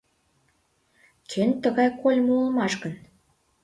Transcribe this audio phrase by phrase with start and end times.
[1.29, 2.93] —Кӧн тыгай кольмо улмаш гын?